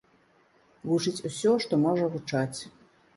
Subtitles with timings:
[0.91, 2.59] Гучыць усё, што можа гучаць.